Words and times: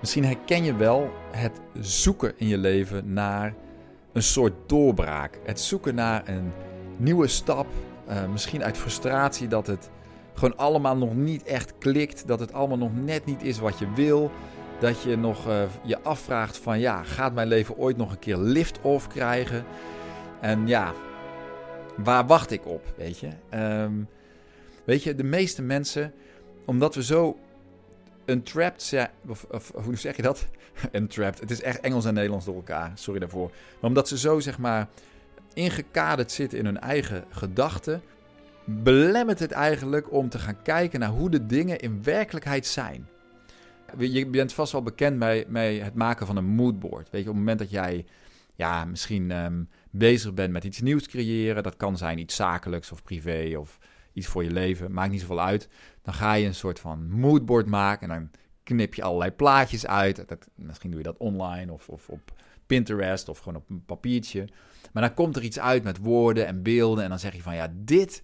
Misschien 0.00 0.24
herken 0.24 0.64
je 0.64 0.76
wel 0.76 1.10
het 1.30 1.60
zoeken 1.80 2.32
in 2.36 2.48
je 2.48 2.58
leven 2.58 3.12
naar 3.12 3.54
een 4.12 4.22
soort 4.22 4.52
doorbraak. 4.66 5.38
Het 5.44 5.60
zoeken 5.60 5.94
naar 5.94 6.28
een 6.28 6.52
nieuwe 6.96 7.26
stap. 7.26 7.66
Uh, 8.08 8.28
misschien 8.28 8.64
uit 8.64 8.76
frustratie 8.76 9.48
dat 9.48 9.66
het 9.66 9.90
gewoon 10.34 10.56
allemaal 10.56 10.96
nog 10.96 11.14
niet 11.14 11.42
echt 11.42 11.72
klikt. 11.78 12.26
Dat 12.26 12.40
het 12.40 12.52
allemaal 12.52 12.78
nog 12.78 12.90
net 13.04 13.24
niet 13.24 13.42
is 13.42 13.58
wat 13.58 13.78
je 13.78 13.92
wil. 13.94 14.30
Dat 14.80 15.02
je 15.02 15.16
nog 15.16 15.48
uh, 15.48 15.62
je 15.82 16.02
afvraagt 16.02 16.58
van 16.58 16.78
ja, 16.78 17.02
gaat 17.02 17.34
mijn 17.34 17.48
leven 17.48 17.76
ooit 17.76 17.96
nog 17.96 18.10
een 18.10 18.18
keer 18.18 18.36
lift-off 18.36 19.06
krijgen? 19.06 19.64
En 20.40 20.66
ja, 20.66 20.92
waar 21.96 22.26
wacht 22.26 22.50
ik 22.50 22.66
op, 22.66 22.92
weet 22.96 23.18
je? 23.18 23.28
Um, 23.54 24.08
weet 24.84 25.02
je, 25.02 25.14
de 25.14 25.24
meeste 25.24 25.62
mensen, 25.62 26.12
omdat 26.64 26.94
we 26.94 27.02
zo 27.02 27.38
untrapped 28.28 28.82
zijn, 28.82 29.10
of, 29.26 29.46
hoe 29.74 29.96
zeg 29.96 30.16
je 30.16 30.22
dat? 30.22 30.46
untrapped, 30.92 31.40
het 31.40 31.50
is 31.50 31.62
echt 31.62 31.80
Engels 31.80 32.04
en 32.04 32.14
Nederlands 32.14 32.44
door 32.44 32.54
elkaar, 32.54 32.92
sorry 32.94 33.20
daarvoor. 33.20 33.50
Maar 33.80 33.90
omdat 33.90 34.08
ze 34.08 34.18
zo, 34.18 34.40
zeg 34.40 34.58
maar, 34.58 34.88
ingekaderd 35.54 36.32
zitten 36.32 36.58
in 36.58 36.64
hun 36.64 36.80
eigen 36.80 37.24
gedachten, 37.30 38.02
belemmert 38.64 39.38
het 39.38 39.52
eigenlijk 39.52 40.12
om 40.12 40.28
te 40.28 40.38
gaan 40.38 40.62
kijken 40.62 41.00
naar 41.00 41.08
hoe 41.08 41.30
de 41.30 41.46
dingen 41.46 41.78
in 41.78 42.02
werkelijkheid 42.02 42.66
zijn. 42.66 43.08
Je 43.98 44.26
bent 44.26 44.52
vast 44.52 44.72
wel 44.72 44.82
bekend 44.82 45.18
bij 45.48 45.74
het 45.74 45.94
maken 45.94 46.26
van 46.26 46.36
een 46.36 46.44
moodboard. 46.44 47.10
Weet 47.10 47.22
je, 47.22 47.28
op 47.28 47.34
het 47.34 47.44
moment 47.44 47.58
dat 47.58 47.70
jij 47.70 48.04
ja, 48.54 48.84
misschien 48.84 49.30
ehm, 49.30 49.62
bezig 49.90 50.34
bent 50.34 50.52
met 50.52 50.64
iets 50.64 50.80
nieuws 50.80 51.06
creëren, 51.06 51.62
dat 51.62 51.76
kan 51.76 51.96
zijn 51.96 52.18
iets 52.18 52.36
zakelijks 52.36 52.92
of 52.92 53.02
privé 53.02 53.56
of 53.58 53.78
iets 54.12 54.26
voor 54.26 54.44
je 54.44 54.50
leven, 54.50 54.92
maakt 54.92 55.10
niet 55.10 55.20
zoveel 55.20 55.40
uit. 55.40 55.68
Dan 56.02 56.14
ga 56.14 56.32
je 56.32 56.46
een 56.46 56.54
soort 56.54 56.80
van 56.80 57.10
moodboard 57.10 57.66
maken 57.66 58.10
en 58.10 58.18
dan 58.18 58.30
knip 58.62 58.94
je 58.94 59.02
allerlei 59.02 59.30
plaatjes 59.30 59.86
uit. 59.86 60.28
Dat, 60.28 60.48
misschien 60.54 60.90
doe 60.90 61.00
je 61.00 61.06
dat 61.06 61.18
online 61.18 61.72
of, 61.72 61.88
of 61.88 62.08
op 62.08 62.32
Pinterest 62.66 63.28
of 63.28 63.38
gewoon 63.38 63.60
op 63.60 63.70
een 63.70 63.84
papiertje. 63.84 64.48
Maar 64.92 65.02
dan 65.02 65.14
komt 65.14 65.36
er 65.36 65.42
iets 65.42 65.58
uit 65.58 65.82
met 65.82 65.98
woorden 65.98 66.46
en 66.46 66.62
beelden 66.62 67.04
en 67.04 67.10
dan 67.10 67.18
zeg 67.18 67.34
je 67.34 67.42
van 67.42 67.54
ja, 67.54 67.72
dit 67.74 68.22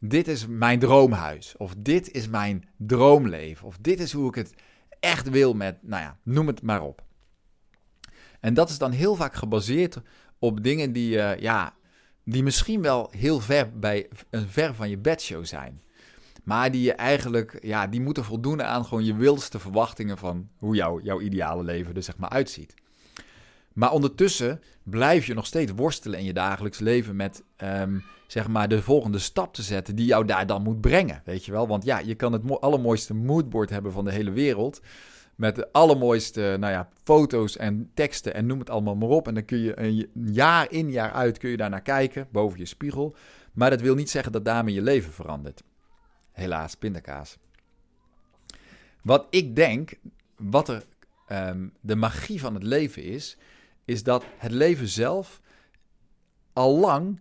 dit 0.00 0.28
is 0.28 0.46
mijn 0.46 0.78
droomhuis. 0.78 1.54
Of 1.56 1.74
dit 1.78 2.10
is 2.10 2.28
mijn 2.28 2.68
droomleven. 2.76 3.66
Of 3.66 3.78
dit 3.80 4.00
is 4.00 4.12
hoe 4.12 4.28
ik 4.28 4.34
het 4.34 4.54
echt 5.00 5.30
wil 5.30 5.54
met, 5.54 5.76
nou 5.82 6.02
ja, 6.02 6.18
noem 6.22 6.46
het 6.46 6.62
maar 6.62 6.82
op. 6.82 7.02
En 8.40 8.54
dat 8.54 8.68
is 8.68 8.78
dan 8.78 8.90
heel 8.90 9.14
vaak 9.14 9.34
gebaseerd 9.34 10.00
op 10.38 10.62
dingen 10.62 10.92
die, 10.92 11.16
uh, 11.16 11.36
ja, 11.36 11.74
die 12.30 12.42
misschien 12.42 12.82
wel 12.82 13.08
heel 13.16 13.40
ver, 13.40 13.78
bij, 13.78 14.08
ver 14.30 14.74
van 14.74 14.90
je 14.90 14.98
bedshow 14.98 15.44
zijn. 15.44 15.82
Maar 16.44 16.70
die 16.70 16.82
je 16.82 16.92
eigenlijk, 16.92 17.58
ja, 17.62 17.86
die 17.86 18.00
moeten 18.00 18.24
voldoen 18.24 18.62
aan 18.62 18.84
gewoon 18.84 19.04
je 19.04 19.16
wildste 19.16 19.58
verwachtingen 19.58 20.18
van 20.18 20.48
hoe 20.56 20.74
jouw 20.74 21.00
jouw 21.00 21.20
ideale 21.20 21.62
leven 21.62 21.94
er 21.94 22.02
zeg 22.02 22.16
maar 22.16 22.30
uitziet. 22.30 22.74
Maar 23.72 23.92
ondertussen 23.92 24.62
blijf 24.82 25.26
je 25.26 25.34
nog 25.34 25.46
steeds 25.46 25.72
worstelen 25.76 26.18
in 26.18 26.24
je 26.24 26.32
dagelijks 26.32 26.78
leven 26.78 27.16
met 27.16 27.42
um, 27.56 28.04
zeg 28.26 28.48
maar 28.48 28.68
de 28.68 28.82
volgende 28.82 29.18
stap 29.18 29.54
te 29.54 29.62
zetten 29.62 29.96
die 29.96 30.06
jou 30.06 30.24
daar 30.24 30.46
dan 30.46 30.62
moet 30.62 30.80
brengen. 30.80 31.22
Weet 31.24 31.44
je 31.44 31.52
wel? 31.52 31.68
Want 31.68 31.84
ja, 31.84 31.98
je 31.98 32.14
kan 32.14 32.32
het 32.32 32.60
allermooiste 32.60 33.14
moodboard 33.14 33.70
hebben 33.70 33.92
van 33.92 34.04
de 34.04 34.12
hele 34.12 34.30
wereld. 34.30 34.80
Met 35.38 35.54
de 35.54 35.72
allermooiste 35.72 36.56
nou 36.60 36.72
ja, 36.72 36.88
foto's 37.04 37.56
en 37.56 37.90
teksten 37.94 38.34
en 38.34 38.46
noem 38.46 38.58
het 38.58 38.70
allemaal 38.70 38.96
maar 38.96 39.08
op. 39.08 39.28
En 39.28 39.34
dan 39.34 39.44
kun 39.44 39.58
je 39.58 39.80
een 39.80 40.10
jaar 40.32 40.72
in, 40.72 40.90
jaar 40.90 41.12
uit 41.12 41.38
kun 41.38 41.50
je 41.50 41.56
daar 41.56 41.70
naar 41.70 41.82
kijken, 41.82 42.28
boven 42.32 42.58
je 42.58 42.64
spiegel. 42.64 43.16
Maar 43.52 43.70
dat 43.70 43.80
wil 43.80 43.94
niet 43.94 44.10
zeggen 44.10 44.32
dat 44.32 44.44
daarmee 44.44 44.74
je 44.74 44.82
leven 44.82 45.12
verandert. 45.12 45.62
Helaas, 46.32 46.74
pindakaas. 46.74 47.38
Wat 49.02 49.26
ik 49.30 49.56
denk, 49.56 49.94
wat 50.36 50.68
er 50.68 50.84
um, 51.32 51.72
de 51.80 51.96
magie 51.96 52.40
van 52.40 52.54
het 52.54 52.62
leven 52.62 53.02
is, 53.02 53.36
is 53.84 54.02
dat 54.02 54.24
het 54.36 54.52
leven 54.52 54.88
zelf 54.88 55.40
al 56.52 56.78
lang 56.78 57.20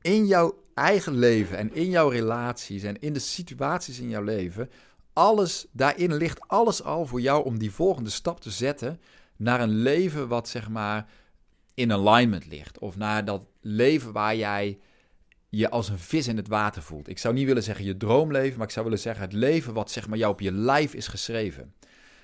in 0.00 0.26
jouw 0.26 0.62
eigen 0.74 1.18
leven 1.18 1.56
en 1.56 1.74
in 1.74 1.90
jouw 1.90 2.08
relaties 2.08 2.82
en 2.82 3.00
in 3.00 3.12
de 3.12 3.18
situaties 3.18 4.00
in 4.00 4.08
jouw 4.08 4.22
leven, 4.22 4.70
alles 5.18 5.66
daarin 5.72 6.14
ligt 6.14 6.48
alles 6.48 6.82
al 6.82 7.06
voor 7.06 7.20
jou 7.20 7.44
om 7.44 7.58
die 7.58 7.70
volgende 7.70 8.10
stap 8.10 8.40
te 8.40 8.50
zetten 8.50 9.00
naar 9.36 9.60
een 9.60 9.78
leven 9.78 10.28
wat 10.28 10.48
zeg 10.48 10.68
maar 10.68 11.08
in 11.74 11.92
alignment 11.92 12.46
ligt 12.46 12.78
of 12.78 12.96
naar 12.96 13.24
dat 13.24 13.42
leven 13.60 14.12
waar 14.12 14.36
jij 14.36 14.78
je 15.48 15.70
als 15.70 15.88
een 15.88 15.98
vis 15.98 16.28
in 16.28 16.36
het 16.36 16.48
water 16.48 16.82
voelt. 16.82 17.08
Ik 17.08 17.18
zou 17.18 17.34
niet 17.34 17.46
willen 17.46 17.62
zeggen 17.62 17.84
je 17.84 17.96
droomleven, 17.96 18.58
maar 18.58 18.66
ik 18.66 18.72
zou 18.72 18.84
willen 18.84 19.00
zeggen 19.00 19.24
het 19.24 19.32
leven 19.32 19.74
wat 19.74 19.90
zeg 19.90 20.08
maar 20.08 20.18
jou 20.18 20.32
op 20.32 20.40
je 20.40 20.52
lijf 20.52 20.94
is 20.94 21.06
geschreven. 21.06 21.74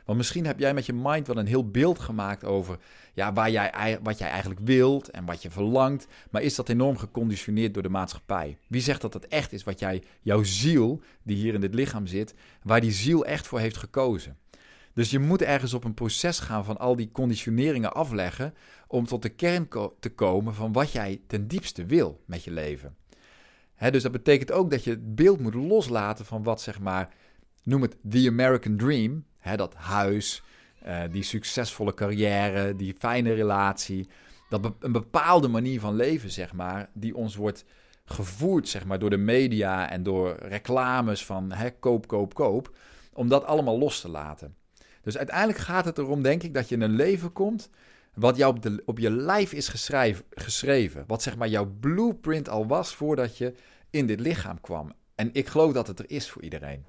Want 0.04 0.18
misschien 0.18 0.46
heb 0.46 0.58
jij 0.58 0.74
met 0.74 0.86
je 0.86 0.92
mind 0.92 1.26
wel 1.26 1.36
een 1.36 1.46
heel 1.46 1.70
beeld 1.70 1.98
gemaakt 1.98 2.44
over 2.44 2.78
ja, 3.14 3.32
waar 3.32 3.50
jij, 3.50 3.98
wat 4.02 4.18
jij 4.18 4.28
eigenlijk 4.28 4.60
wilt 4.60 5.10
en 5.10 5.24
wat 5.24 5.42
je 5.42 5.50
verlangt. 5.50 6.06
Maar 6.30 6.42
is 6.42 6.54
dat 6.54 6.68
enorm 6.68 6.96
geconditioneerd 6.96 7.74
door 7.74 7.82
de 7.82 7.88
maatschappij? 7.88 8.58
Wie 8.66 8.80
zegt 8.80 9.00
dat 9.00 9.14
het 9.14 9.26
echt 9.26 9.52
is 9.52 9.64
wat 9.64 9.78
jij, 9.78 10.02
jouw 10.20 10.42
ziel, 10.42 11.00
die 11.22 11.36
hier 11.36 11.54
in 11.54 11.60
dit 11.60 11.74
lichaam 11.74 12.06
zit, 12.06 12.34
waar 12.62 12.80
die 12.80 12.92
ziel 12.92 13.24
echt 13.24 13.46
voor 13.46 13.58
heeft 13.58 13.76
gekozen? 13.76 14.36
Dus 14.92 15.10
je 15.10 15.18
moet 15.18 15.42
ergens 15.42 15.74
op 15.74 15.84
een 15.84 15.94
proces 15.94 16.38
gaan 16.38 16.64
van 16.64 16.78
al 16.78 16.96
die 16.96 17.10
conditioneringen 17.12 17.94
afleggen 17.94 18.54
om 18.86 19.06
tot 19.06 19.22
de 19.22 19.28
kern 19.28 19.68
te 20.00 20.10
komen 20.14 20.54
van 20.54 20.72
wat 20.72 20.92
jij 20.92 21.20
ten 21.26 21.48
diepste 21.48 21.84
wil 21.84 22.20
met 22.26 22.44
je 22.44 22.50
leven. 22.50 22.96
dus 23.90 24.02
dat 24.02 24.12
betekent 24.12 24.52
ook 24.52 24.70
dat 24.70 24.84
je 24.84 24.90
het 24.90 25.14
beeld 25.14 25.40
moet 25.40 25.54
loslaten 25.54 26.24
van 26.24 26.42
wat 26.42 26.60
zeg 26.60 26.80
maar, 26.80 27.14
noem 27.64 27.82
het 27.82 27.96
the 28.10 28.28
American 28.28 28.76
dream, 28.76 29.24
Hè, 29.44 29.56
dat 29.56 29.74
huis, 29.74 30.42
uh, 30.86 31.02
die 31.10 31.22
succesvolle 31.22 31.94
carrière, 31.94 32.76
die 32.76 32.94
fijne 32.98 33.32
relatie. 33.32 34.08
Dat 34.48 34.72
een 34.78 34.92
bepaalde 34.92 35.48
manier 35.48 35.80
van 35.80 35.94
leven, 35.94 36.30
zeg 36.30 36.52
maar, 36.52 36.88
die 36.92 37.16
ons 37.16 37.36
wordt 37.36 37.64
gevoerd, 38.04 38.68
zeg 38.68 38.84
maar, 38.84 38.98
door 38.98 39.10
de 39.10 39.16
media 39.16 39.90
en 39.90 40.02
door 40.02 40.36
reclames 40.38 41.24
van 41.24 41.52
hè, 41.52 41.70
koop, 41.70 42.06
koop, 42.06 42.34
koop. 42.34 42.76
Om 43.12 43.28
dat 43.28 43.44
allemaal 43.44 43.78
los 43.78 44.00
te 44.00 44.08
laten. 44.08 44.54
Dus 45.02 45.16
uiteindelijk 45.16 45.58
gaat 45.58 45.84
het 45.84 45.98
erom, 45.98 46.22
denk 46.22 46.42
ik, 46.42 46.54
dat 46.54 46.68
je 46.68 46.74
in 46.74 46.80
een 46.80 46.96
leven 46.96 47.32
komt 47.32 47.70
wat 48.14 48.36
jou 48.36 48.56
op, 48.56 48.62
de, 48.62 48.82
op 48.84 48.98
je 48.98 49.10
lijf 49.10 49.52
is 49.52 49.68
geschreven. 50.34 51.04
Wat 51.06 51.22
zeg 51.22 51.36
maar 51.36 51.48
jouw 51.48 51.74
blueprint 51.80 52.48
al 52.48 52.66
was 52.66 52.94
voordat 52.94 53.38
je 53.38 53.54
in 53.90 54.06
dit 54.06 54.20
lichaam 54.20 54.60
kwam. 54.60 54.92
En 55.14 55.30
ik 55.32 55.48
geloof 55.48 55.72
dat 55.72 55.86
het 55.86 55.98
er 55.98 56.10
is 56.10 56.30
voor 56.30 56.42
iedereen. 56.42 56.84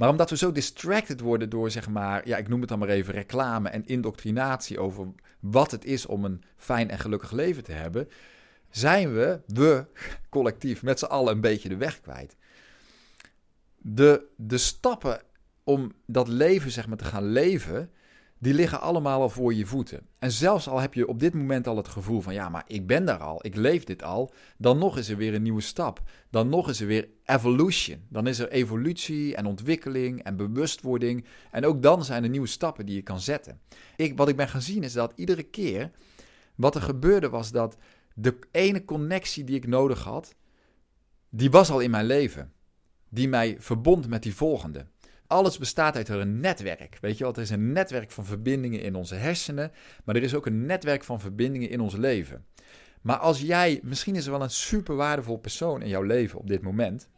Maar 0.00 0.08
omdat 0.08 0.30
we 0.30 0.36
zo 0.36 0.52
distracted 0.52 1.20
worden 1.20 1.50
door, 1.50 1.70
zeg 1.70 1.88
maar, 1.88 2.28
ja, 2.28 2.36
ik 2.36 2.48
noem 2.48 2.60
het 2.60 2.68
dan 2.68 2.78
maar 2.78 2.88
even 2.88 3.14
reclame 3.14 3.68
en 3.68 3.86
indoctrinatie 3.86 4.78
over 4.78 5.06
wat 5.40 5.70
het 5.70 5.84
is 5.84 6.06
om 6.06 6.24
een 6.24 6.42
fijn 6.56 6.90
en 6.90 6.98
gelukkig 6.98 7.30
leven 7.30 7.64
te 7.64 7.72
hebben, 7.72 8.08
zijn 8.70 9.14
we, 9.14 9.40
we 9.46 9.86
collectief, 10.28 10.82
met 10.82 10.98
z'n 10.98 11.04
allen 11.04 11.32
een 11.32 11.40
beetje 11.40 11.68
de 11.68 11.76
weg 11.76 12.00
kwijt. 12.00 12.36
De, 13.76 14.26
de 14.36 14.58
stappen 14.58 15.20
om 15.64 15.92
dat 16.06 16.28
leven, 16.28 16.70
zeg 16.70 16.86
maar, 16.86 16.96
te 16.96 17.04
gaan 17.04 17.32
leven, 17.32 17.90
die 18.42 18.54
liggen 18.54 18.80
allemaal 18.80 19.20
al 19.20 19.30
voor 19.30 19.54
je 19.54 19.66
voeten. 19.66 20.06
En 20.18 20.30
zelfs 20.30 20.68
al 20.68 20.80
heb 20.80 20.94
je 20.94 21.08
op 21.08 21.20
dit 21.20 21.34
moment 21.34 21.66
al 21.66 21.76
het 21.76 21.88
gevoel 21.88 22.20
van 22.20 22.34
ja, 22.34 22.48
maar 22.48 22.64
ik 22.66 22.86
ben 22.86 23.04
daar 23.04 23.18
al, 23.18 23.46
ik 23.46 23.56
leef 23.56 23.84
dit 23.84 24.02
al, 24.02 24.32
dan 24.58 24.78
nog 24.78 24.98
is 24.98 25.08
er 25.08 25.16
weer 25.16 25.34
een 25.34 25.42
nieuwe 25.42 25.60
stap. 25.60 26.02
Dan 26.30 26.48
nog 26.48 26.68
is 26.68 26.80
er 26.80 26.86
weer 26.86 27.08
evolution. 27.24 28.02
Dan 28.08 28.26
is 28.26 28.38
er 28.38 28.50
evolutie 28.50 29.36
en 29.36 29.46
ontwikkeling 29.46 30.22
en 30.22 30.36
bewustwording. 30.36 31.24
En 31.50 31.64
ook 31.64 31.82
dan 31.82 32.04
zijn 32.04 32.22
er 32.22 32.28
nieuwe 32.28 32.46
stappen 32.46 32.86
die 32.86 32.94
je 32.94 33.02
kan 33.02 33.20
zetten. 33.20 33.60
Ik, 33.96 34.16
wat 34.16 34.28
ik 34.28 34.36
ben 34.36 34.48
gaan 34.48 34.62
zien 34.62 34.82
is 34.82 34.92
dat 34.92 35.12
iedere 35.16 35.42
keer 35.42 35.90
wat 36.54 36.74
er 36.74 36.82
gebeurde 36.82 37.28
was 37.28 37.50
dat 37.50 37.76
de 38.14 38.38
ene 38.50 38.84
connectie 38.84 39.44
die 39.44 39.56
ik 39.56 39.66
nodig 39.66 40.04
had, 40.04 40.34
die 41.28 41.50
was 41.50 41.70
al 41.70 41.80
in 41.80 41.90
mijn 41.90 42.06
leven. 42.06 42.52
Die 43.08 43.28
mij 43.28 43.56
verbond 43.58 44.08
met 44.08 44.22
die 44.22 44.34
volgende. 44.34 44.86
Alles 45.30 45.58
bestaat 45.58 45.96
uit 45.96 46.08
een 46.08 46.40
netwerk. 46.40 46.98
Weet 47.00 47.18
je 47.18 47.24
wel, 47.24 47.34
er 47.34 47.40
is 47.40 47.50
een 47.50 47.72
netwerk 47.72 48.10
van 48.10 48.24
verbindingen 48.24 48.80
in 48.80 48.94
onze 48.94 49.14
hersenen, 49.14 49.72
maar 50.04 50.16
er 50.16 50.22
is 50.22 50.34
ook 50.34 50.46
een 50.46 50.66
netwerk 50.66 51.04
van 51.04 51.20
verbindingen 51.20 51.70
in 51.70 51.80
ons 51.80 51.96
leven. 51.96 52.44
Maar 53.00 53.16
als 53.16 53.40
jij, 53.40 53.80
misschien 53.82 54.14
is 54.14 54.24
er 54.24 54.30
wel 54.30 54.42
een 54.42 54.50
super 54.50 54.94
waardevol 54.94 55.36
persoon 55.36 55.82
in 55.82 55.88
jouw 55.88 56.02
leven 56.02 56.38
op 56.38 56.48
dit 56.48 56.62
moment, 56.62 57.08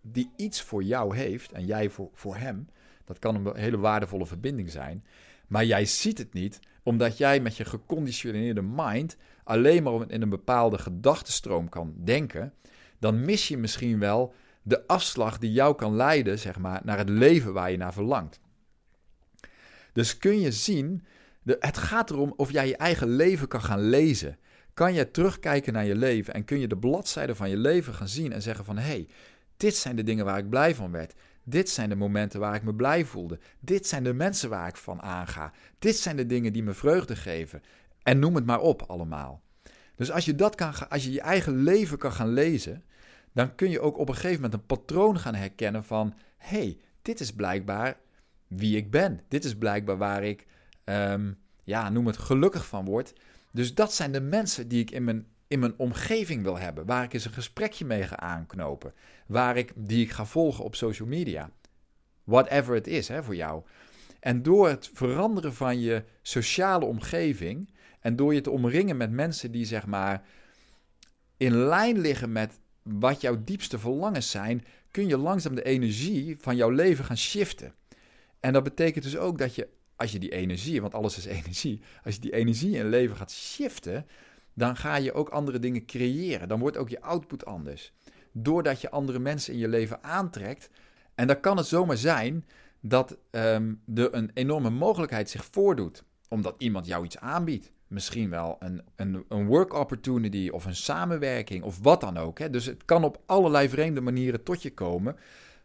die 0.00 0.30
iets 0.36 0.62
voor 0.62 0.82
jou 0.82 1.16
heeft 1.16 1.52
en 1.52 1.66
jij 1.66 1.90
voor, 1.90 2.08
voor 2.12 2.36
hem, 2.36 2.68
dat 3.04 3.18
kan 3.18 3.34
een 3.34 3.56
hele 3.56 3.78
waardevolle 3.78 4.26
verbinding 4.26 4.70
zijn, 4.70 5.04
maar 5.46 5.64
jij 5.64 5.84
ziet 5.84 6.18
het 6.18 6.32
niet 6.32 6.60
omdat 6.82 7.18
jij 7.18 7.40
met 7.40 7.56
je 7.56 7.64
geconditioneerde 7.64 8.62
mind 8.62 9.16
alleen 9.44 9.82
maar 9.82 10.10
in 10.10 10.22
een 10.22 10.28
bepaalde 10.28 10.78
gedachtenstroom 10.78 11.68
kan 11.68 11.94
denken, 11.96 12.54
dan 12.98 13.24
mis 13.24 13.48
je 13.48 13.56
misschien 13.56 13.98
wel 13.98 14.34
de 14.62 14.86
afslag 14.86 15.38
die 15.38 15.52
jou 15.52 15.74
kan 15.74 15.96
leiden, 15.96 16.38
zeg 16.38 16.58
maar, 16.58 16.80
naar 16.84 16.98
het 16.98 17.08
leven 17.08 17.52
waar 17.52 17.70
je 17.70 17.76
naar 17.76 17.92
verlangt. 17.92 18.40
Dus 19.92 20.18
kun 20.18 20.40
je 20.40 20.52
zien, 20.52 21.04
het 21.44 21.78
gaat 21.78 22.10
erom 22.10 22.32
of 22.36 22.50
jij 22.50 22.68
je 22.68 22.76
eigen 22.76 23.08
leven 23.08 23.48
kan 23.48 23.62
gaan 23.62 23.88
lezen. 23.88 24.38
Kan 24.74 24.94
je 24.94 25.10
terugkijken 25.10 25.72
naar 25.72 25.84
je 25.84 25.96
leven 25.96 26.34
en 26.34 26.44
kun 26.44 26.58
je 26.58 26.68
de 26.68 26.76
bladzijden 26.76 27.36
van 27.36 27.50
je 27.50 27.56
leven 27.56 27.94
gaan 27.94 28.08
zien 28.08 28.32
en 28.32 28.42
zeggen 28.42 28.64
van 28.64 28.76
hé, 28.78 28.82
hey, 28.82 29.08
dit 29.56 29.76
zijn 29.76 29.96
de 29.96 30.02
dingen 30.02 30.24
waar 30.24 30.38
ik 30.38 30.48
blij 30.48 30.74
van 30.74 30.90
werd. 30.90 31.14
Dit 31.44 31.70
zijn 31.70 31.88
de 31.88 31.96
momenten 31.96 32.40
waar 32.40 32.54
ik 32.54 32.62
me 32.62 32.74
blij 32.74 33.04
voelde. 33.04 33.38
Dit 33.60 33.86
zijn 33.86 34.04
de 34.04 34.12
mensen 34.12 34.50
waar 34.50 34.68
ik 34.68 34.76
van 34.76 35.02
aanga. 35.02 35.52
Dit 35.78 35.96
zijn 35.96 36.16
de 36.16 36.26
dingen 36.26 36.52
die 36.52 36.62
me 36.62 36.72
vreugde 36.72 37.16
geven. 37.16 37.62
En 38.02 38.18
noem 38.18 38.34
het 38.34 38.46
maar 38.46 38.60
op 38.60 38.82
allemaal. 38.82 39.42
Dus 39.94 40.10
als 40.10 40.24
je, 40.24 40.34
dat 40.34 40.54
kan, 40.54 40.88
als 40.88 41.04
je 41.04 41.12
je 41.12 41.20
eigen 41.20 41.62
leven 41.62 41.98
kan 41.98 42.12
gaan 42.12 42.32
lezen, 42.32 42.84
dan 43.32 43.54
kun 43.54 43.70
je 43.70 43.80
ook 43.80 43.98
op 43.98 44.08
een 44.08 44.14
gegeven 44.14 44.42
moment 44.42 44.54
een 44.54 44.66
patroon 44.66 45.18
gaan 45.18 45.34
herkennen 45.34 45.84
van: 45.84 46.14
hé, 46.36 46.58
hey, 46.58 46.78
dit 47.02 47.20
is 47.20 47.32
blijkbaar 47.32 48.00
wie 48.46 48.76
ik 48.76 48.90
ben. 48.90 49.20
Dit 49.28 49.44
is 49.44 49.56
blijkbaar 49.56 49.98
waar 49.98 50.24
ik, 50.24 50.46
um, 50.84 51.38
ja, 51.64 51.88
noem 51.88 52.06
het 52.06 52.18
gelukkig 52.18 52.66
van 52.66 52.84
word. 52.84 53.12
Dus 53.50 53.74
dat 53.74 53.94
zijn 53.94 54.12
de 54.12 54.20
mensen 54.20 54.68
die 54.68 54.80
ik 54.80 54.90
in 54.90 55.04
mijn, 55.04 55.26
in 55.48 55.58
mijn 55.58 55.74
omgeving 55.76 56.42
wil 56.42 56.58
hebben, 56.58 56.86
waar 56.86 57.04
ik 57.04 57.12
eens 57.12 57.24
een 57.24 57.32
gesprekje 57.32 57.84
mee 57.84 58.02
ga 58.02 58.16
aanknopen, 58.16 58.94
waar 59.26 59.56
ik, 59.56 59.72
die 59.76 60.04
ik 60.04 60.10
ga 60.10 60.24
volgen 60.24 60.64
op 60.64 60.74
social 60.74 61.08
media. 61.08 61.50
Whatever 62.24 62.74
het 62.74 62.86
is 62.86 63.08
hè, 63.08 63.22
voor 63.22 63.36
jou. 63.36 63.62
En 64.20 64.42
door 64.42 64.68
het 64.68 64.90
veranderen 64.92 65.54
van 65.54 65.80
je 65.80 66.04
sociale 66.22 66.84
omgeving 66.84 67.70
en 68.00 68.16
door 68.16 68.34
je 68.34 68.40
te 68.40 68.50
omringen 68.50 68.96
met 68.96 69.10
mensen 69.10 69.52
die 69.52 69.64
zeg 69.64 69.86
maar 69.86 70.22
in 71.36 71.56
lijn 71.56 71.98
liggen 71.98 72.32
met 72.32 72.60
wat 72.82 73.20
jouw 73.20 73.44
diepste 73.44 73.78
verlangens 73.78 74.30
zijn, 74.30 74.64
kun 74.90 75.06
je 75.06 75.16
langzaam 75.16 75.54
de 75.54 75.62
energie 75.62 76.36
van 76.40 76.56
jouw 76.56 76.70
leven 76.70 77.04
gaan 77.04 77.16
shiften. 77.16 77.74
En 78.40 78.52
dat 78.52 78.62
betekent 78.62 79.04
dus 79.04 79.16
ook 79.16 79.38
dat 79.38 79.54
je, 79.54 79.68
als 79.96 80.12
je 80.12 80.18
die 80.18 80.32
energie, 80.32 80.80
want 80.80 80.94
alles 80.94 81.16
is 81.16 81.24
energie, 81.38 81.80
als 82.04 82.14
je 82.14 82.20
die 82.20 82.32
energie 82.32 82.76
in 82.76 82.88
leven 82.88 83.16
gaat 83.16 83.32
shiften, 83.32 84.06
dan 84.54 84.76
ga 84.76 84.96
je 84.96 85.12
ook 85.12 85.28
andere 85.28 85.58
dingen 85.58 85.86
creëren. 85.86 86.48
Dan 86.48 86.60
wordt 86.60 86.76
ook 86.76 86.88
je 86.88 87.00
output 87.00 87.44
anders. 87.44 87.92
Doordat 88.32 88.80
je 88.80 88.90
andere 88.90 89.18
mensen 89.18 89.52
in 89.52 89.58
je 89.58 89.68
leven 89.68 90.02
aantrekt. 90.02 90.70
En 91.14 91.26
dan 91.26 91.40
kan 91.40 91.56
het 91.56 91.66
zomaar 91.66 91.96
zijn 91.96 92.46
dat 92.80 93.16
um, 93.30 93.82
er 93.94 94.14
een 94.14 94.30
enorme 94.34 94.70
mogelijkheid 94.70 95.30
zich 95.30 95.44
voordoet. 95.44 96.04
Omdat 96.28 96.54
iemand 96.58 96.86
jou 96.86 97.04
iets 97.04 97.18
aanbiedt 97.18 97.72
misschien 97.92 98.30
wel 98.30 98.56
een, 98.58 98.82
een, 98.96 99.24
een 99.28 99.46
work 99.46 99.72
opportunity 99.72 100.48
of 100.48 100.64
een 100.64 100.76
samenwerking 100.76 101.62
of 101.62 101.78
wat 101.78 102.00
dan 102.00 102.16
ook. 102.16 102.38
Hè. 102.38 102.50
Dus 102.50 102.66
het 102.66 102.84
kan 102.84 103.04
op 103.04 103.22
allerlei 103.26 103.68
vreemde 103.68 104.00
manieren 104.00 104.42
tot 104.42 104.62
je 104.62 104.74
komen. 104.74 105.16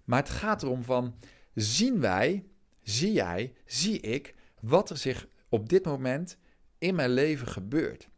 Maar 0.04 0.20
het 0.20 0.30
gaat 0.30 0.64
erom 0.64 0.84
van, 0.84 1.16
zien 1.54 2.00
wij, 2.00 2.46
zie 2.82 3.12
jij, 3.12 3.54
zie 3.66 4.00
ik, 4.00 4.36
wat 4.60 4.90
er 4.90 4.98
zich 4.98 5.28
op 5.50 5.70
dit 5.70 5.86
moment 5.86 6.38
in 6.78 6.96
mijn 6.96 7.10
leven 7.10 7.48
gebeurt. 7.48 8.10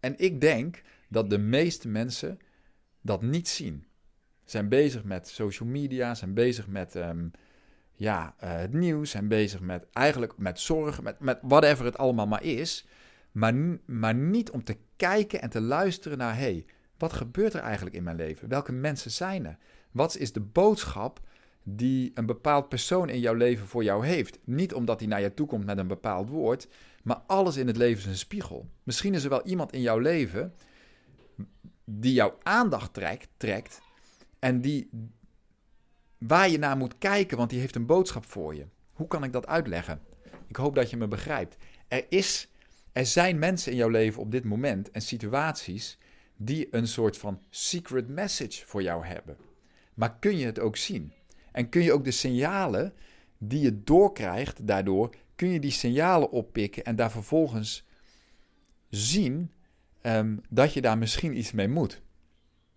En 0.00 0.18
ik 0.18 0.40
denk 0.40 0.82
dat 1.08 1.30
de 1.30 1.38
meeste 1.38 1.88
mensen 1.88 2.38
dat 3.00 3.22
niet 3.22 3.48
zien. 3.48 3.86
Zijn 4.44 4.68
bezig 4.68 5.04
met 5.04 5.28
social 5.28 5.68
media, 5.68 6.14
zijn 6.14 6.34
bezig 6.34 6.66
met 6.66 6.94
um, 6.94 7.30
ja, 7.96 8.34
uh, 8.44 8.50
het 8.56 8.72
nieuws, 8.72 9.10
zijn 9.10 9.28
bezig 9.28 9.60
met 9.60 9.86
eigenlijk 9.92 10.38
met 10.38 10.60
zorg, 10.60 11.02
met, 11.02 11.20
met 11.20 11.38
whatever 11.42 11.84
het 11.84 11.98
allemaal 11.98 12.26
maar 12.26 12.42
is. 12.42 12.86
Maar, 13.32 13.54
maar 13.86 14.14
niet 14.14 14.50
om 14.50 14.64
te 14.64 14.76
kijken 14.96 15.42
en 15.42 15.50
te 15.50 15.60
luisteren 15.60 16.18
naar, 16.18 16.36
hey, 16.36 16.64
wat 16.98 17.12
gebeurt 17.12 17.54
er 17.54 17.60
eigenlijk 17.60 17.96
in 17.96 18.02
mijn 18.02 18.16
leven? 18.16 18.48
Welke 18.48 18.72
mensen 18.72 19.10
zijn 19.10 19.46
er? 19.46 19.58
Wat 19.90 20.16
is 20.16 20.32
de 20.32 20.40
boodschap 20.40 21.20
die 21.62 22.10
een 22.14 22.26
bepaald 22.26 22.68
persoon 22.68 23.08
in 23.08 23.20
jouw 23.20 23.34
leven 23.34 23.66
voor 23.66 23.84
jou 23.84 24.06
heeft? 24.06 24.38
Niet 24.44 24.74
omdat 24.74 25.00
hij 25.00 25.08
naar 25.08 25.20
je 25.20 25.34
toe 25.34 25.46
komt 25.46 25.64
met 25.64 25.78
een 25.78 25.86
bepaald 25.86 26.28
woord, 26.28 26.68
maar 27.02 27.22
alles 27.26 27.56
in 27.56 27.66
het 27.66 27.76
leven 27.76 27.98
is 27.98 28.06
een 28.06 28.16
spiegel. 28.16 28.68
Misschien 28.82 29.14
is 29.14 29.24
er 29.24 29.30
wel 29.30 29.46
iemand 29.46 29.72
in 29.72 29.80
jouw 29.80 29.98
leven 29.98 30.54
die 31.84 32.12
jouw 32.12 32.38
aandacht 32.42 32.94
trekt, 32.94 33.28
trekt 33.36 33.80
en 34.38 34.60
die, 34.60 34.88
waar 36.18 36.48
je 36.48 36.58
naar 36.58 36.76
moet 36.76 36.98
kijken, 36.98 37.36
want 37.36 37.50
die 37.50 37.60
heeft 37.60 37.74
een 37.74 37.86
boodschap 37.86 38.24
voor 38.24 38.54
je. 38.54 38.66
Hoe 38.92 39.08
kan 39.08 39.24
ik 39.24 39.32
dat 39.32 39.46
uitleggen? 39.46 40.00
Ik 40.46 40.56
hoop 40.56 40.74
dat 40.74 40.90
je 40.90 40.96
me 40.96 41.08
begrijpt. 41.08 41.56
Er, 41.88 42.06
is, 42.08 42.48
er 42.92 43.06
zijn 43.06 43.38
mensen 43.38 43.72
in 43.72 43.78
jouw 43.78 43.88
leven 43.88 44.22
op 44.22 44.30
dit 44.30 44.44
moment 44.44 44.90
en 44.90 45.00
situaties 45.02 45.98
die 46.36 46.68
een 46.70 46.88
soort 46.88 47.18
van 47.18 47.42
secret 47.50 48.08
message 48.08 48.66
voor 48.66 48.82
jou 48.82 49.06
hebben. 49.06 49.36
Maar 49.94 50.18
kun 50.18 50.36
je 50.36 50.46
het 50.46 50.58
ook 50.58 50.76
zien? 50.76 51.12
En 51.52 51.68
kun 51.68 51.82
je 51.82 51.92
ook 51.92 52.04
de 52.04 52.10
signalen 52.10 52.94
die 53.38 53.60
je 53.60 53.82
doorkrijgt 53.82 54.66
daardoor, 54.66 55.14
kun 55.34 55.48
je 55.48 55.60
die 55.60 55.70
signalen 55.70 56.30
oppikken 56.30 56.84
en 56.84 56.96
daar 56.96 57.10
vervolgens 57.10 57.84
zien 58.88 59.52
um, 60.02 60.40
dat 60.48 60.72
je 60.72 60.80
daar 60.80 60.98
misschien 60.98 61.38
iets 61.38 61.52
mee 61.52 61.68
moet. 61.68 62.02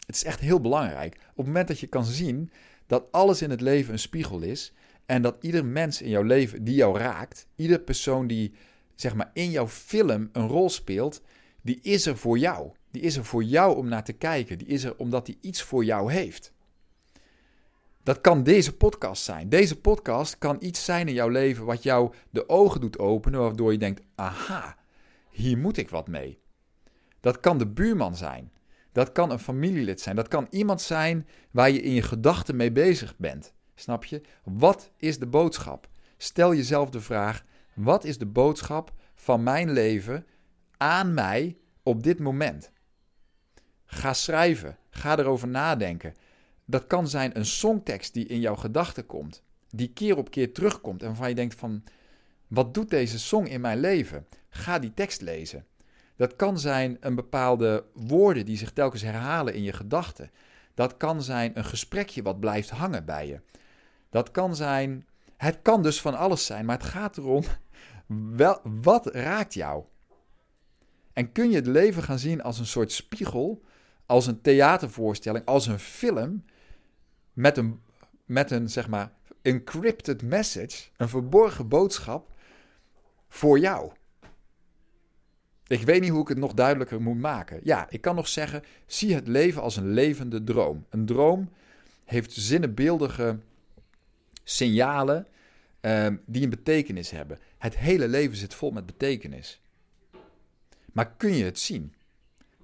Het 0.05 0.15
is 0.15 0.23
echt 0.23 0.39
heel 0.39 0.61
belangrijk. 0.61 1.13
Op 1.13 1.37
het 1.37 1.45
moment 1.45 1.67
dat 1.67 1.79
je 1.79 1.87
kan 1.87 2.05
zien 2.05 2.51
dat 2.89 3.11
alles 3.11 3.41
in 3.41 3.49
het 3.49 3.61
leven 3.61 3.93
een 3.93 3.99
spiegel 3.99 4.41
is 4.41 4.73
en 5.05 5.21
dat 5.21 5.37
ieder 5.41 5.65
mens 5.65 6.01
in 6.01 6.09
jouw 6.09 6.23
leven 6.23 6.63
die 6.63 6.75
jou 6.75 6.97
raakt, 6.97 7.47
ieder 7.55 7.79
persoon 7.79 8.27
die 8.27 8.53
zeg 8.95 9.15
maar 9.15 9.31
in 9.33 9.51
jouw 9.51 9.67
film 9.67 10.29
een 10.31 10.47
rol 10.47 10.69
speelt, 10.69 11.21
die 11.61 11.79
is 11.81 12.05
er 12.05 12.17
voor 12.17 12.37
jou. 12.37 12.71
Die 12.91 13.01
is 13.01 13.17
er 13.17 13.25
voor 13.25 13.43
jou 13.43 13.77
om 13.77 13.87
naar 13.87 14.03
te 14.03 14.13
kijken. 14.13 14.57
Die 14.57 14.67
is 14.67 14.83
er 14.83 14.97
omdat 14.97 15.27
hij 15.27 15.37
iets 15.41 15.61
voor 15.61 15.83
jou 15.83 16.11
heeft. 16.11 16.53
Dat 18.03 18.21
kan 18.21 18.43
deze 18.43 18.75
podcast 18.75 19.23
zijn. 19.23 19.49
Deze 19.49 19.79
podcast 19.79 20.37
kan 20.37 20.57
iets 20.59 20.85
zijn 20.85 21.07
in 21.07 21.13
jouw 21.13 21.27
leven 21.27 21.65
wat 21.65 21.83
jou 21.83 22.13
de 22.29 22.49
ogen 22.49 22.81
doet 22.81 22.99
openen, 22.99 23.39
waardoor 23.39 23.71
je 23.71 23.77
denkt: 23.77 24.01
aha, 24.15 24.77
hier 25.29 25.57
moet 25.57 25.77
ik 25.77 25.89
wat 25.89 26.07
mee. 26.07 26.39
Dat 27.19 27.39
kan 27.39 27.57
de 27.57 27.67
buurman 27.67 28.15
zijn. 28.15 28.51
Dat 28.91 29.11
kan 29.11 29.31
een 29.31 29.39
familielid 29.39 30.01
zijn. 30.01 30.15
Dat 30.15 30.27
kan 30.27 30.47
iemand 30.49 30.81
zijn 30.81 31.27
waar 31.51 31.71
je 31.71 31.81
in 31.81 31.93
je 31.93 32.01
gedachten 32.01 32.55
mee 32.55 32.71
bezig 32.71 33.17
bent. 33.17 33.53
Snap 33.75 34.05
je? 34.05 34.21
Wat 34.43 34.91
is 34.97 35.19
de 35.19 35.27
boodschap? 35.27 35.89
Stel 36.17 36.53
jezelf 36.53 36.89
de 36.89 37.01
vraag: 37.01 37.43
wat 37.73 38.03
is 38.03 38.17
de 38.17 38.25
boodschap 38.25 38.93
van 39.15 39.43
mijn 39.43 39.71
leven 39.71 40.25
aan 40.77 41.13
mij 41.13 41.57
op 41.83 42.03
dit 42.03 42.19
moment? 42.19 42.71
Ga 43.85 44.13
schrijven. 44.13 44.77
Ga 44.89 45.17
erover 45.17 45.47
nadenken. 45.47 46.13
Dat 46.65 46.87
kan 46.87 47.07
zijn 47.07 47.37
een 47.37 47.45
songtekst 47.45 48.13
die 48.13 48.25
in 48.25 48.39
jouw 48.39 48.55
gedachten 48.55 49.05
komt, 49.05 49.43
die 49.69 49.93
keer 49.93 50.17
op 50.17 50.31
keer 50.31 50.53
terugkomt 50.53 51.01
en 51.01 51.07
waarvan 51.07 51.29
je 51.29 51.35
denkt 51.35 51.55
van, 51.55 51.83
wat 52.47 52.73
doet 52.73 52.89
deze 52.89 53.19
song 53.19 53.45
in 53.45 53.61
mijn 53.61 53.79
leven? 53.79 54.27
Ga 54.49 54.79
die 54.79 54.93
tekst 54.93 55.21
lezen. 55.21 55.65
Dat 56.19 56.35
kan 56.35 56.59
zijn 56.59 56.97
een 56.99 57.15
bepaalde 57.15 57.85
woorden 57.93 58.45
die 58.45 58.57
zich 58.57 58.71
telkens 58.71 59.01
herhalen 59.01 59.53
in 59.53 59.63
je 59.63 59.73
gedachten. 59.73 60.31
Dat 60.73 60.97
kan 60.97 61.21
zijn 61.21 61.57
een 61.57 61.65
gesprekje 61.65 62.21
wat 62.21 62.39
blijft 62.39 62.69
hangen 62.69 63.05
bij 63.05 63.27
je. 63.27 63.41
Dat 64.09 64.31
kan 64.31 64.55
zijn, 64.55 65.07
het 65.37 65.59
kan 65.61 65.83
dus 65.83 66.01
van 66.01 66.17
alles 66.17 66.45
zijn, 66.45 66.65
maar 66.65 66.77
het 66.77 66.87
gaat 66.87 67.17
erom, 67.17 67.43
wel, 68.35 68.59
wat 68.63 69.05
raakt 69.05 69.53
jou? 69.53 69.83
En 71.13 71.31
kun 71.31 71.49
je 71.49 71.55
het 71.55 71.67
leven 71.67 72.03
gaan 72.03 72.19
zien 72.19 72.41
als 72.41 72.59
een 72.59 72.65
soort 72.65 72.91
spiegel, 72.91 73.63
als 74.05 74.27
een 74.27 74.41
theatervoorstelling, 74.41 75.45
als 75.45 75.67
een 75.67 75.79
film, 75.79 76.45
met 77.33 77.57
een, 77.57 77.81
met 78.25 78.51
een 78.51 78.69
zeg 78.69 78.87
maar 78.87 79.11
encrypted 79.41 80.21
message, 80.21 80.89
een 80.97 81.09
verborgen 81.09 81.67
boodschap 81.67 82.33
voor 83.27 83.59
jou. 83.59 83.91
Ik 85.69 85.81
weet 85.81 86.01
niet 86.01 86.09
hoe 86.09 86.21
ik 86.21 86.27
het 86.27 86.37
nog 86.37 86.53
duidelijker 86.53 87.01
moet 87.01 87.19
maken. 87.19 87.59
Ja, 87.63 87.89
ik 87.89 88.01
kan 88.01 88.15
nog 88.15 88.27
zeggen: 88.27 88.63
zie 88.85 89.15
het 89.15 89.27
leven 89.27 89.61
als 89.61 89.75
een 89.75 89.89
levende 89.89 90.43
droom. 90.43 90.85
Een 90.89 91.05
droom 91.05 91.49
heeft 92.05 92.31
zinnenbeeldige 92.33 93.39
signalen 94.43 95.27
uh, 95.81 96.07
die 96.25 96.43
een 96.43 96.49
betekenis 96.49 97.09
hebben. 97.09 97.39
Het 97.57 97.77
hele 97.77 98.07
leven 98.07 98.37
zit 98.37 98.53
vol 98.53 98.71
met 98.71 98.85
betekenis. 98.85 99.61
Maar 100.93 101.11
kun 101.17 101.33
je 101.33 101.43
het 101.43 101.59
zien? 101.59 101.93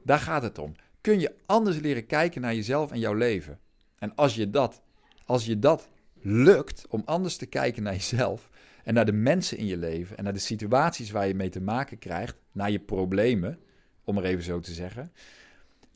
Daar 0.03 0.19
gaat 0.19 0.43
het 0.43 0.57
om. 0.57 0.75
Kun 1.01 1.19
je 1.19 1.33
anders 1.45 1.79
leren 1.79 2.05
kijken 2.05 2.41
naar 2.41 2.55
jezelf 2.55 2.91
en 2.91 2.99
jouw 2.99 3.13
leven? 3.13 3.59
En 3.99 4.15
als 4.15 4.35
je 4.35 4.49
dat, 4.49 4.81
als 5.25 5.45
je 5.45 5.59
dat 5.59 5.89
lukt 6.21 6.85
om 6.89 7.01
anders 7.05 7.37
te 7.37 7.45
kijken 7.45 7.83
naar 7.83 7.93
jezelf, 7.93 8.49
en 8.85 8.93
naar 8.93 9.05
de 9.05 9.11
mensen 9.11 9.57
in 9.57 9.65
je 9.65 9.77
leven 9.77 10.17
en 10.17 10.23
naar 10.23 10.33
de 10.33 10.39
situaties 10.39 11.11
waar 11.11 11.27
je 11.27 11.35
mee 11.35 11.49
te 11.49 11.61
maken 11.61 11.97
krijgt, 11.97 12.35
naar 12.51 12.71
je 12.71 12.79
problemen, 12.79 13.59
om 14.03 14.15
maar 14.15 14.23
even 14.23 14.43
zo 14.43 14.59
te 14.59 14.71
zeggen, 14.71 15.11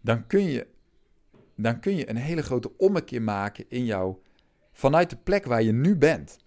dan 0.01 0.27
kun 0.27 0.43
je, 0.43 0.67
dan 1.55 1.79
kun 1.79 1.95
je 1.95 2.09
een 2.09 2.15
hele 2.15 2.41
grote 2.41 2.77
ommekeer 2.77 3.21
maken 3.21 3.65
in 3.67 3.85
jou 3.85 4.15
vanuit 4.71 5.09
de 5.09 5.15
plek 5.15 5.45
waar 5.45 5.63
je 5.63 5.71
nu 5.71 5.95
bent. 5.95 6.37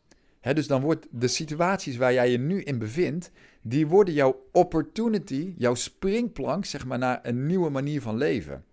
dus 0.41 0.67
dan 0.67 0.81
wordt 0.81 1.07
de 1.11 1.29
situaties 1.29 1.97
waar 1.97 2.13
jij 2.13 2.31
je 2.31 2.39
nu 2.39 2.63
in 2.63 2.79
bevindt, 2.79 3.31
die 3.63 3.87
worden 3.87 4.15
jouw 4.15 4.49
opportunity, 4.53 5.55
jouw 5.57 5.75
springplank, 5.75 6.65
zeg 6.65 6.87
maar, 6.87 6.99
naar 6.99 7.21
een 7.23 7.47
nieuwe 7.47 7.71
manier 7.71 8.03
van 8.03 8.17
leven. 8.17 8.65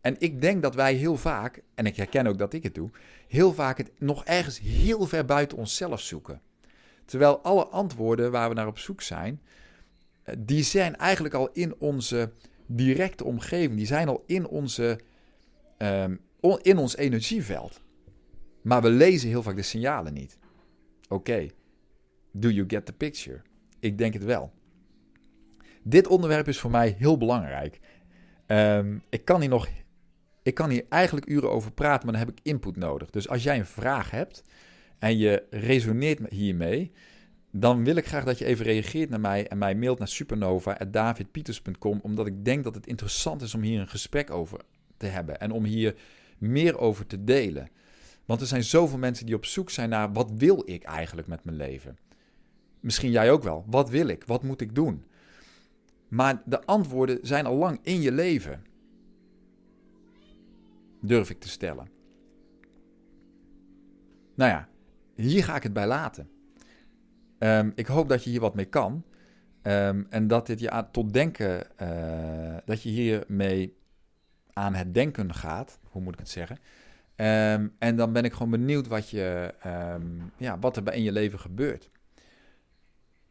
En 0.00 0.16
ik 0.18 0.40
denk 0.40 0.62
dat 0.62 0.74
wij 0.74 0.94
heel 0.94 1.16
vaak, 1.16 1.62
en 1.74 1.86
ik 1.86 1.96
herken 1.96 2.26
ook 2.26 2.38
dat 2.38 2.52
ik 2.52 2.62
het 2.62 2.74
doe, 2.74 2.90
heel 3.28 3.52
vaak 3.52 3.78
het 3.78 3.90
nog 3.98 4.24
ergens 4.24 4.60
heel 4.60 5.06
ver 5.06 5.24
buiten 5.24 5.58
onszelf 5.58 6.00
zoeken. 6.00 6.40
Terwijl 7.10 7.40
alle 7.40 7.66
antwoorden 7.66 8.30
waar 8.30 8.48
we 8.48 8.54
naar 8.54 8.66
op 8.66 8.78
zoek 8.78 9.00
zijn, 9.00 9.40
eh, 10.22 10.34
die 10.38 10.62
zijn 10.62 10.96
eigenlijk 10.96 11.34
al 11.34 11.50
in 11.52 11.74
onze 11.78 12.32
directe 12.66 13.24
omgeving. 13.24 13.76
Die 13.76 13.86
zijn 13.86 14.08
al 14.08 14.24
in, 14.26 14.46
onze, 14.46 15.00
um, 15.78 16.20
in 16.62 16.78
ons 16.78 16.96
energieveld. 16.96 17.80
Maar 18.62 18.82
we 18.82 18.90
lezen 18.90 19.28
heel 19.28 19.42
vaak 19.42 19.56
de 19.56 19.62
signalen 19.62 20.12
niet. 20.12 20.38
Oké, 21.08 21.46
do 22.32 22.48
you 22.48 22.64
get 22.68 22.86
the 22.86 22.92
picture? 22.92 23.42
Ik 23.80 23.98
denk 23.98 24.12
het 24.12 24.24
wel. 24.24 24.52
Dit 25.82 26.06
onderwerp 26.06 26.48
is 26.48 26.58
voor 26.58 26.70
mij 26.70 26.94
heel 26.98 27.18
belangrijk. 27.18 27.80
Ehm, 28.46 28.98
ik, 29.08 29.24
kan 29.24 29.40
hier 29.40 29.50
nog, 29.50 29.68
ik 30.42 30.54
kan 30.54 30.70
hier 30.70 30.84
eigenlijk 30.88 31.28
uren 31.28 31.50
over 31.50 31.72
praten, 31.72 32.04
maar 32.04 32.16
dan 32.18 32.26
heb 32.26 32.38
ik 32.38 32.40
input 32.42 32.76
nodig. 32.76 33.10
Dus 33.10 33.28
als 33.28 33.42
jij 33.42 33.58
een 33.58 33.66
vraag 33.66 34.10
hebt 34.10 34.42
en 35.00 35.18
je 35.18 35.42
resoneert 35.50 36.20
hiermee, 36.28 36.92
dan 37.50 37.84
wil 37.84 37.96
ik 37.96 38.06
graag 38.06 38.24
dat 38.24 38.38
je 38.38 38.44
even 38.44 38.64
reageert 38.64 39.10
naar 39.10 39.20
mij 39.20 39.48
en 39.48 39.58
mij 39.58 39.74
mailt 39.74 39.98
naar 39.98 40.08
supernova.davidpieters.com, 40.08 42.00
omdat 42.02 42.26
ik 42.26 42.44
denk 42.44 42.64
dat 42.64 42.74
het 42.74 42.86
interessant 42.86 43.42
is 43.42 43.54
om 43.54 43.62
hier 43.62 43.80
een 43.80 43.88
gesprek 43.88 44.30
over 44.30 44.60
te 44.96 45.06
hebben 45.06 45.40
en 45.40 45.50
om 45.50 45.64
hier 45.64 45.94
meer 46.38 46.78
over 46.78 47.06
te 47.06 47.24
delen. 47.24 47.68
Want 48.24 48.40
er 48.40 48.46
zijn 48.46 48.64
zoveel 48.64 48.98
mensen 48.98 49.26
die 49.26 49.34
op 49.34 49.44
zoek 49.44 49.70
zijn 49.70 49.88
naar 49.88 50.12
wat 50.12 50.30
wil 50.30 50.62
ik 50.64 50.82
eigenlijk 50.82 51.28
met 51.28 51.44
mijn 51.44 51.56
leven? 51.56 51.98
Misschien 52.80 53.10
jij 53.10 53.30
ook 53.30 53.42
wel. 53.42 53.64
Wat 53.66 53.90
wil 53.90 54.08
ik? 54.08 54.24
Wat 54.26 54.42
moet 54.42 54.60
ik 54.60 54.74
doen? 54.74 55.04
Maar 56.08 56.42
de 56.44 56.64
antwoorden 56.64 57.18
zijn 57.22 57.46
al 57.46 57.56
lang 57.56 57.78
in 57.82 58.00
je 58.00 58.12
leven. 58.12 58.64
Durf 61.00 61.30
ik 61.30 61.40
te 61.40 61.48
stellen. 61.48 61.88
Nou 64.34 64.50
ja, 64.50 64.69
hier 65.20 65.44
ga 65.44 65.56
ik 65.56 65.62
het 65.62 65.72
bij 65.72 65.86
laten. 65.86 66.30
Ehm, 67.38 67.70
ik 67.74 67.86
hoop 67.86 68.08
dat 68.08 68.24
je 68.24 68.30
hier 68.30 68.40
wat 68.40 68.54
mee 68.54 68.64
kan. 68.64 69.04
Ehm, 69.62 70.02
en 70.08 70.26
dat 70.26 70.46
dit 70.46 70.60
je 70.60 70.70
aan, 70.70 70.90
tot 70.90 71.12
denken, 71.12 71.66
uh, 71.82 72.56
dat 72.64 72.82
je 72.82 72.88
hiermee 72.88 73.76
aan 74.52 74.74
het 74.74 74.94
denken 74.94 75.34
gaat. 75.34 75.78
Hoe 75.90 76.02
moet 76.02 76.12
ik 76.12 76.18
het 76.18 76.28
zeggen? 76.28 76.58
Ehm, 77.16 77.68
en 77.78 77.96
dan 77.96 78.12
ben 78.12 78.24
ik 78.24 78.32
gewoon 78.32 78.50
benieuwd 78.50 78.86
wat, 78.86 79.10
je, 79.10 79.54
ja, 80.36 80.58
wat 80.58 80.76
er 80.76 80.82
bij 80.82 80.96
in 80.96 81.02
je 81.02 81.12
leven 81.12 81.38
gebeurt. 81.38 81.90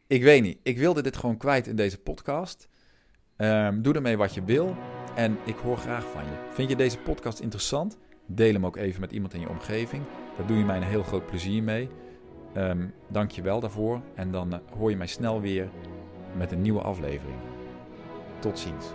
Ik 0.06 0.22
weet 0.22 0.42
niet. 0.42 0.58
Ik 0.62 0.78
wilde 0.78 1.02
dit 1.02 1.16
gewoon 1.16 1.36
kwijt 1.36 1.66
in 1.66 1.76
deze 1.76 1.98
podcast. 1.98 2.68
doe 3.80 3.94
ermee 3.94 4.16
wat 4.16 4.34
je 4.34 4.44
wil. 4.44 4.76
En 5.14 5.38
ik 5.44 5.56
hoor 5.56 5.76
graag 5.76 6.04
van 6.04 6.24
je. 6.24 6.48
Vind 6.52 6.70
je 6.70 6.76
deze 6.76 6.98
podcast 6.98 7.40
interessant? 7.40 7.98
Deel 8.26 8.52
hem 8.52 8.66
ook 8.66 8.76
even 8.76 9.00
met 9.00 9.12
iemand 9.12 9.34
in 9.34 9.40
je 9.40 9.48
omgeving. 9.48 10.02
Daar 10.40 10.48
doe 10.48 10.58
je 10.58 10.64
mij 10.64 10.76
een 10.76 10.82
heel 10.82 11.02
groot 11.02 11.26
plezier 11.26 11.62
mee. 11.62 11.88
Um, 12.56 12.94
Dank 13.08 13.30
je 13.30 13.42
wel 13.42 13.60
daarvoor 13.60 14.00
en 14.14 14.30
dan 14.30 14.52
uh, 14.52 14.58
hoor 14.78 14.90
je 14.90 14.96
mij 14.96 15.06
snel 15.06 15.40
weer 15.40 15.68
met 16.36 16.52
een 16.52 16.60
nieuwe 16.60 16.80
aflevering. 16.80 17.38
Tot 18.38 18.58
ziens. 18.58 18.86